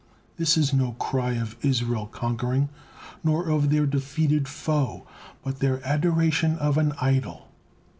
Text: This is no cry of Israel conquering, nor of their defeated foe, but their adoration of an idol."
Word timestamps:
This 0.37 0.57
is 0.57 0.73
no 0.73 0.93
cry 0.93 1.33
of 1.33 1.55
Israel 1.61 2.07
conquering, 2.07 2.69
nor 3.23 3.47
of 3.47 3.69
their 3.69 3.85
defeated 3.85 4.47
foe, 4.47 5.05
but 5.43 5.59
their 5.59 5.79
adoration 5.87 6.57
of 6.57 6.79
an 6.79 6.93
idol." 6.99 7.49